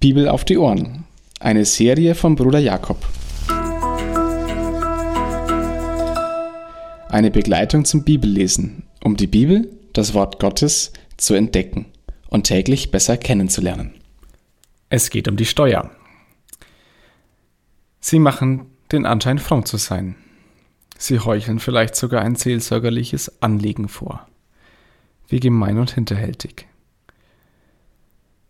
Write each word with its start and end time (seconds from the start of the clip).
Bibel 0.00 0.30
auf 0.30 0.46
die 0.46 0.56
Ohren. 0.56 1.04
Eine 1.40 1.66
Serie 1.66 2.14
von 2.14 2.34
Bruder 2.34 2.58
Jakob. 2.58 3.06
Eine 7.10 7.30
Begleitung 7.30 7.84
zum 7.84 8.02
Bibellesen, 8.02 8.84
um 9.04 9.18
die 9.18 9.26
Bibel, 9.26 9.70
das 9.92 10.14
Wort 10.14 10.40
Gottes, 10.40 10.94
zu 11.18 11.34
entdecken 11.34 11.84
und 12.30 12.44
täglich 12.44 12.90
besser 12.90 13.18
kennenzulernen. 13.18 13.92
Es 14.88 15.10
geht 15.10 15.28
um 15.28 15.36
die 15.36 15.44
Steuer. 15.44 15.90
Sie 18.00 18.20
machen 18.20 18.68
den 18.92 19.04
Anschein 19.04 19.38
fromm 19.38 19.66
zu 19.66 19.76
sein. 19.76 20.16
Sie 20.96 21.18
heucheln 21.18 21.58
vielleicht 21.58 21.94
sogar 21.94 22.22
ein 22.22 22.36
seelsorgerliches 22.36 23.42
Anliegen 23.42 23.88
vor. 23.88 24.26
Wie 25.28 25.40
gemein 25.40 25.76
und 25.76 25.90
hinterhältig. 25.90 26.69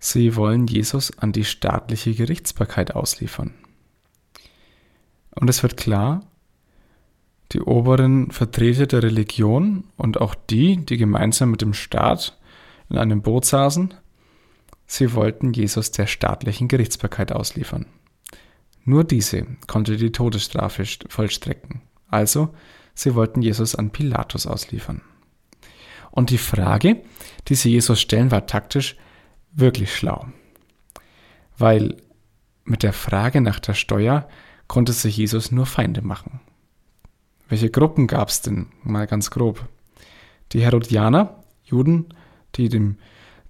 Sie 0.03 0.35
wollen 0.35 0.67
Jesus 0.67 1.17
an 1.19 1.33
die 1.33 1.45
staatliche 1.45 2.15
Gerichtsbarkeit 2.15 2.97
ausliefern. 2.97 3.53
Und 5.35 5.49
es 5.49 5.63
wird 5.63 5.77
klar, 5.77 6.23
die 7.53 7.61
oberen 7.61 8.31
Vertreter 8.31 8.87
der 8.87 9.03
Religion 9.03 9.85
und 9.97 10.19
auch 10.21 10.35
die, 10.35 10.79
die 10.79 10.97
gemeinsam 10.97 11.51
mit 11.51 11.61
dem 11.61 11.75
Staat 11.75 12.39
in 12.89 12.97
einem 12.97 13.21
Boot 13.21 13.45
saßen, 13.45 13.93
sie 14.87 15.13
wollten 15.13 15.53
Jesus 15.53 15.91
der 15.91 16.07
staatlichen 16.07 16.69
Gerichtsbarkeit 16.69 17.33
ausliefern. 17.33 17.87
Nur 18.85 19.05
diese 19.05 19.47
konnte 19.67 19.99
die 19.99 20.13
Todesstrafe 20.13 20.85
vollstrecken. 21.09 21.83
Also, 22.09 22.55
sie 22.95 23.15
wollten 23.15 23.43
Jesus 23.43 23.75
an 23.75 23.91
Pilatus 23.91 24.47
ausliefern. 24.47 25.03
Und 26.11 26.31
die 26.31 26.39
Frage, 26.39 27.03
die 27.49 27.55
sie 27.55 27.71
Jesus 27.71 28.01
stellen, 28.01 28.31
war 28.31 28.47
taktisch, 28.47 28.97
wirklich 29.53 29.95
schlau. 29.95 30.27
Weil 31.59 31.97
mit 32.65 32.83
der 32.83 32.93
Frage 32.93 33.41
nach 33.41 33.59
der 33.59 33.75
Steuer 33.75 34.29
konnte 34.69 34.93
sich 34.93 35.17
Jesus 35.17 35.51
nur 35.51 35.67
Feinde 35.67 36.03
machen. 36.03 36.41
Welche 37.49 37.71
Gruppen 37.71 38.07
gab 38.07 38.29
es 38.29 38.43
denn? 38.43 38.69
Mal 38.85 39.07
ganz 39.07 39.31
grob. 39.31 39.69
Die 40.53 40.63
Herodianer, 40.63 41.43
Juden, 41.65 42.07
die 42.55 42.69
dem, 42.69 42.97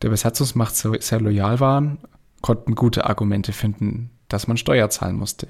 der 0.00 0.08
Besatzungsmacht 0.08 0.74
sehr 0.74 1.20
loyal 1.20 1.60
waren, 1.60 1.98
konnten 2.40 2.74
gute 2.74 3.04
Argumente 3.04 3.52
finden, 3.52 4.10
dass 4.28 4.46
man 4.46 4.56
Steuer 4.56 4.88
zahlen 4.88 5.16
musste. 5.16 5.48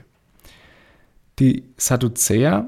Die 1.39 1.65
Sadduzäer 1.77 2.67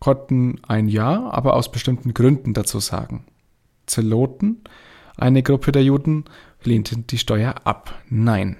konnten 0.00 0.60
ein 0.66 0.88
Ja, 0.88 1.30
aber 1.30 1.54
aus 1.54 1.70
bestimmten 1.70 2.14
Gründen 2.14 2.54
dazu 2.54 2.80
sagen. 2.80 3.24
Zeloten, 3.86 4.62
eine 5.16 5.42
Gruppe 5.42 5.72
der 5.72 5.82
Juden, 5.82 6.24
lehnten 6.62 7.06
die 7.06 7.18
Steuer 7.18 7.54
ab. 7.64 8.02
Nein, 8.08 8.56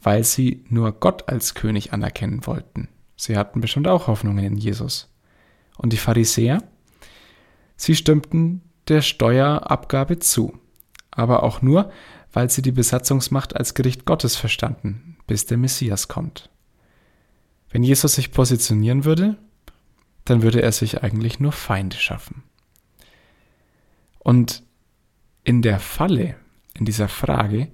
weil 0.00 0.24
sie 0.24 0.64
nur 0.68 0.92
Gott 0.92 1.28
als 1.28 1.54
König 1.54 1.92
anerkennen 1.92 2.46
wollten. 2.46 2.88
Sie 3.16 3.36
hatten 3.36 3.60
bestimmt 3.60 3.88
auch 3.88 4.06
Hoffnungen 4.06 4.44
in 4.44 4.56
Jesus. 4.56 5.12
Und 5.76 5.92
die 5.92 5.96
Pharisäer? 5.96 6.62
Sie 7.76 7.94
stimmten 7.94 8.62
der 8.88 9.02
Steuerabgabe 9.02 10.18
zu, 10.18 10.58
aber 11.10 11.42
auch 11.42 11.62
nur, 11.62 11.90
weil 12.32 12.50
sie 12.50 12.62
die 12.62 12.72
Besatzungsmacht 12.72 13.56
als 13.56 13.74
Gericht 13.74 14.04
Gottes 14.04 14.36
verstanden, 14.36 15.16
bis 15.26 15.46
der 15.46 15.58
Messias 15.58 16.08
kommt. 16.08 16.50
Wenn 17.70 17.82
Jesus 17.82 18.14
sich 18.14 18.32
positionieren 18.32 19.04
würde, 19.04 19.36
dann 20.24 20.42
würde 20.42 20.62
er 20.62 20.72
sich 20.72 21.02
eigentlich 21.02 21.40
nur 21.40 21.52
Feinde 21.52 21.96
schaffen. 21.96 22.42
Und 24.18 24.62
in 25.44 25.62
der 25.62 25.80
Falle, 25.80 26.36
in 26.78 26.84
dieser 26.84 27.08
Frage, 27.08 27.68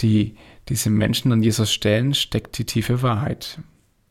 die 0.00 0.36
diese 0.68 0.90
Menschen 0.90 1.32
an 1.32 1.42
Jesus 1.42 1.72
stellen, 1.72 2.14
steckt 2.14 2.58
die 2.58 2.64
tiefe 2.64 3.02
Wahrheit. 3.02 3.60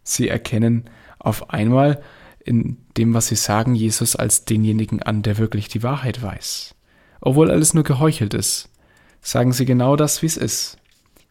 Sie 0.03 0.27
erkennen 0.27 0.89
auf 1.19 1.49
einmal 1.49 2.01
in 2.43 2.77
dem, 2.95 3.13
was 3.13 3.27
sie 3.27 3.35
sagen, 3.35 3.75
Jesus 3.75 4.15
als 4.15 4.45
denjenigen 4.45 5.01
an, 5.03 5.21
der 5.21 5.37
wirklich 5.37 5.67
die 5.67 5.83
Wahrheit 5.83 6.21
weiß. 6.21 6.75
Obwohl 7.19 7.51
alles 7.51 7.73
nur 7.73 7.83
geheuchelt 7.83 8.33
ist, 8.33 8.69
sagen 9.21 9.51
sie 9.51 9.65
genau 9.65 9.95
das, 9.95 10.21
wie 10.21 10.27
es 10.27 10.37
ist. 10.37 10.77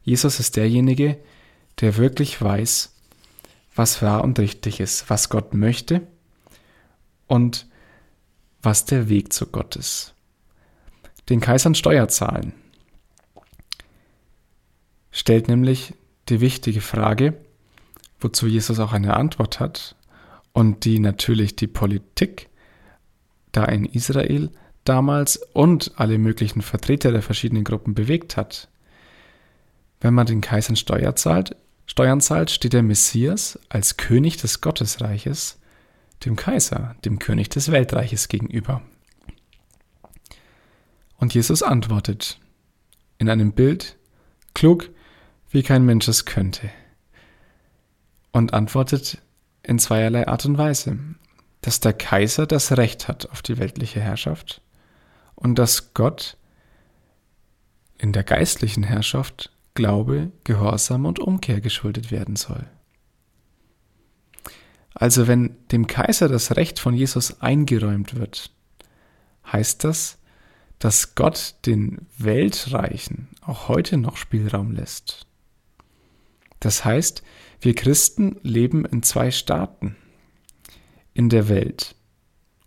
Jesus 0.02 0.38
ist 0.40 0.56
derjenige, 0.56 1.18
der 1.80 1.96
wirklich 1.96 2.40
weiß, 2.40 2.94
was 3.74 4.02
wahr 4.02 4.24
und 4.24 4.38
richtig 4.38 4.80
ist, 4.80 5.08
was 5.10 5.28
Gott 5.28 5.54
möchte 5.54 6.06
und 7.26 7.66
was 8.62 8.84
der 8.84 9.08
Weg 9.08 9.32
zu 9.32 9.46
Gott 9.46 9.76
ist. 9.76 10.14
Den 11.28 11.40
Kaisern 11.40 11.74
Steuer 11.74 12.08
zahlen, 12.08 12.52
stellt 15.16 15.48
nämlich 15.48 15.94
die 16.28 16.42
wichtige 16.42 16.82
Frage, 16.82 17.32
wozu 18.20 18.46
Jesus 18.46 18.78
auch 18.78 18.92
eine 18.92 19.16
Antwort 19.16 19.60
hat 19.60 19.96
und 20.52 20.84
die 20.84 20.98
natürlich 20.98 21.56
die 21.56 21.66
Politik 21.66 22.50
da 23.50 23.64
in 23.64 23.86
Israel 23.86 24.50
damals 24.84 25.38
und 25.54 25.92
alle 25.96 26.18
möglichen 26.18 26.60
Vertreter 26.60 27.12
der 27.12 27.22
verschiedenen 27.22 27.64
Gruppen 27.64 27.94
bewegt 27.94 28.36
hat. 28.36 28.68
Wenn 30.00 30.12
man 30.12 30.26
den 30.26 30.42
Kaisern 30.42 30.76
Steuer 30.76 31.16
zahlt, 31.16 31.56
Steuern 31.86 32.20
zahlt, 32.20 32.50
steht 32.50 32.74
der 32.74 32.82
Messias 32.82 33.58
als 33.70 33.96
König 33.96 34.36
des 34.36 34.60
Gottesreiches 34.60 35.58
dem 36.26 36.36
Kaiser, 36.36 36.94
dem 37.06 37.18
König 37.18 37.48
des 37.48 37.70
Weltreiches 37.70 38.28
gegenüber. 38.28 38.82
Und 41.16 41.32
Jesus 41.32 41.62
antwortet 41.62 42.38
in 43.16 43.30
einem 43.30 43.52
Bild, 43.52 43.96
klug 44.52 44.90
wie 45.50 45.62
kein 45.62 45.84
Mensch 45.84 46.08
es 46.08 46.24
könnte. 46.24 46.70
Und 48.32 48.52
antwortet 48.52 49.22
in 49.62 49.78
zweierlei 49.78 50.28
Art 50.28 50.44
und 50.44 50.58
Weise, 50.58 50.98
dass 51.62 51.80
der 51.80 51.92
Kaiser 51.92 52.46
das 52.46 52.76
Recht 52.76 53.08
hat 53.08 53.30
auf 53.30 53.42
die 53.42 53.58
weltliche 53.58 54.00
Herrschaft 54.00 54.60
und 55.34 55.58
dass 55.58 55.94
Gott 55.94 56.36
in 57.98 58.12
der 58.12 58.24
geistlichen 58.24 58.82
Herrschaft 58.82 59.50
Glaube, 59.74 60.30
Gehorsam 60.44 61.04
und 61.06 61.18
Umkehr 61.18 61.60
geschuldet 61.60 62.10
werden 62.10 62.36
soll. 62.36 62.66
Also 64.94 65.26
wenn 65.26 65.56
dem 65.70 65.86
Kaiser 65.86 66.28
das 66.28 66.56
Recht 66.56 66.78
von 66.78 66.94
Jesus 66.94 67.40
eingeräumt 67.42 68.14
wird, 68.16 68.50
heißt 69.52 69.84
das, 69.84 70.18
dass 70.78 71.14
Gott 71.14 71.54
den 71.66 72.06
Weltreichen 72.16 73.28
auch 73.42 73.68
heute 73.68 73.98
noch 73.98 74.16
Spielraum 74.16 74.72
lässt. 74.72 75.26
Das 76.60 76.84
heißt, 76.84 77.22
wir 77.60 77.74
Christen 77.74 78.38
leben 78.42 78.84
in 78.84 79.02
zwei 79.02 79.30
Staaten 79.30 79.96
in 81.14 81.28
der 81.28 81.48
Welt. 81.48 81.94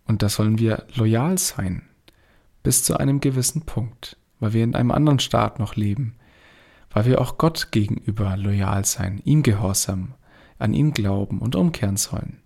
Und 0.05 0.23
da 0.23 0.29
sollen 0.29 0.57
wir 0.57 0.85
loyal 0.95 1.38
sein, 1.38 1.83
bis 2.63 2.83
zu 2.83 2.97
einem 2.97 3.19
gewissen 3.19 3.61
Punkt, 3.61 4.17
weil 4.39 4.53
wir 4.53 4.63
in 4.63 4.75
einem 4.75 4.91
anderen 4.91 5.19
Staat 5.19 5.59
noch 5.59 5.75
leben, 5.75 6.16
weil 6.91 7.05
wir 7.05 7.22
auch 7.22 7.38
Gott 7.38 7.72
gegenüber 7.72 8.35
loyal 8.38 8.85
sein, 8.85 9.22
ihm 9.23 9.44
gehorsam, 9.44 10.16
an 10.57 10.73
ihn 10.73 10.94
glauben 10.94 11.39
und 11.39 11.55
umkehren 11.55 11.97
sollen. 11.97 12.41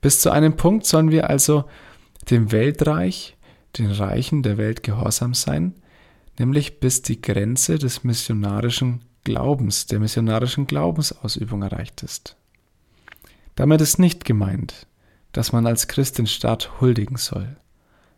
Bis 0.00 0.20
zu 0.20 0.30
einem 0.30 0.56
Punkt 0.56 0.84
sollen 0.84 1.10
wir 1.10 1.30
also 1.30 1.64
dem 2.30 2.52
Weltreich 2.52 3.36
den 3.78 3.90
Reichen 3.90 4.42
der 4.42 4.58
Welt 4.58 4.82
gehorsam 4.82 5.34
sein, 5.34 5.74
nämlich 6.38 6.80
bis 6.80 7.02
die 7.02 7.20
Grenze 7.20 7.78
des 7.78 8.04
missionarischen 8.04 9.00
Glaubens, 9.28 9.84
der 9.84 10.00
missionarischen 10.00 10.66
Glaubensausübung 10.66 11.60
erreicht 11.60 12.02
ist. 12.02 12.34
Damit 13.56 13.82
ist 13.82 13.98
nicht 13.98 14.24
gemeint, 14.24 14.86
dass 15.32 15.52
man 15.52 15.66
als 15.66 15.86
Christ 15.86 16.16
den 16.16 16.26
Staat 16.26 16.80
huldigen 16.80 17.18
soll, 17.18 17.58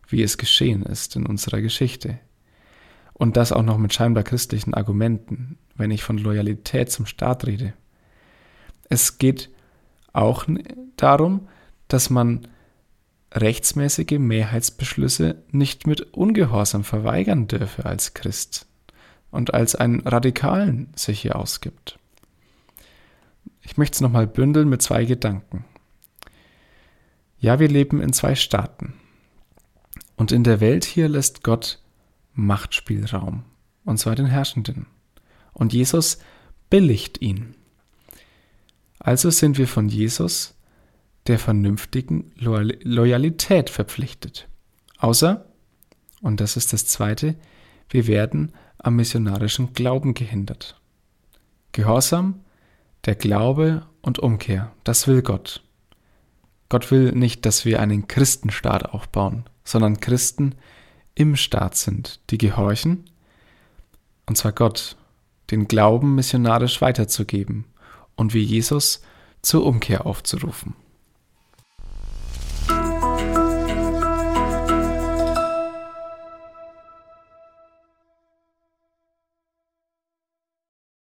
wie 0.07 0.23
es 0.23 0.39
geschehen 0.39 0.85
ist 0.85 1.17
in 1.17 1.27
unserer 1.27 1.63
Geschichte. 1.63 2.21
Und 3.13 3.37
das 3.37 3.51
auch 3.51 3.65
noch 3.65 3.77
mit 3.77 3.93
scheinbar 3.93 4.23
christlichen 4.23 4.73
Argumenten, 4.73 5.59
wenn 5.75 5.91
ich 5.91 6.05
von 6.05 6.17
Loyalität 6.17 6.93
zum 6.93 7.07
Staat 7.07 7.45
rede. 7.45 7.73
Es 8.89 9.19
geht 9.19 9.51
auch 10.13 10.47
darum, 10.95 11.49
dass 11.89 12.09
man 12.09 12.47
rechtsmäßige 13.35 14.21
Mehrheitsbeschlüsse 14.21 15.43
nicht 15.51 15.89
mit 15.89 16.03
Ungehorsam 16.15 16.85
verweigern 16.85 17.49
dürfe 17.49 17.85
als 17.85 18.15
Christ 18.15 18.70
und 19.31 19.55
als 19.55 19.75
einen 19.75 20.01
Radikalen 20.01 20.93
sich 20.95 21.21
hier 21.21 21.37
ausgibt. 21.37 21.99
Ich 23.63 23.77
möchte 23.77 23.95
es 23.95 24.01
nochmal 24.01 24.27
bündeln 24.27 24.69
mit 24.69 24.83
zwei 24.83 25.05
Gedanken. 25.05 25.65
Ja, 27.39 27.59
wir 27.59 27.69
leben 27.69 28.01
in 28.01 28.13
zwei 28.13 28.35
Staaten. 28.35 28.95
Und 30.17 30.33
in 30.33 30.45
der 30.45 30.61
Welt 30.61 30.85
hier 30.85 31.09
lässt 31.09 31.43
Gott 31.43 31.81
Machtspielraum, 32.35 33.45
und 33.85 33.99
zwar 33.99 34.15
den 34.15 34.27
Herrschenden. 34.27 34.87
Und 35.53 35.73
Jesus 35.73 36.19
billigt 36.69 37.21
ihn. 37.23 37.55
Also 38.99 39.31
sind 39.31 39.57
wir 39.57 39.67
von 39.67 39.89
Jesus 39.89 40.55
der 41.27 41.39
vernünftigen 41.39 42.33
Loyalität 42.37 43.71
verpflichtet. 43.71 44.49
Außer, 44.99 45.47
und 46.21 46.41
das 46.41 46.57
ist 46.57 46.73
das 46.73 46.87
Zweite, 46.87 47.37
wir 47.89 48.07
werden 48.07 48.53
am 48.83 48.97
missionarischen 48.97 49.73
Glauben 49.73 50.15
gehindert. 50.15 50.81
Gehorsam, 51.73 52.41
der 53.05 53.15
Glaube 53.15 53.87
und 54.03 54.19
Umkehr, 54.19 54.73
das 54.85 55.07
will 55.07 55.23
Gott. 55.23 55.63
Gott 56.69 56.91
will 56.91 57.13
nicht, 57.13 57.47
dass 57.47 57.65
wir 57.65 57.81
einen 57.81 58.09
Christenstaat 58.09 58.87
aufbauen, 58.87 59.45
sondern 59.65 60.01
Christen 60.01 60.55
im 61.15 61.37
Staat 61.37 61.77
sind, 61.77 62.21
die 62.31 62.39
gehorchen, 62.39 63.05
und 64.27 64.37
zwar 64.37 64.53
Gott, 64.53 64.97
den 65.51 65.67
Glauben 65.67 66.15
missionarisch 66.15 66.81
weiterzugeben 66.81 67.65
und 68.15 68.35
wie 68.35 68.43
Jesus 68.43 69.03
zur 69.43 69.65
Umkehr 69.67 70.07
aufzurufen. 70.07 70.77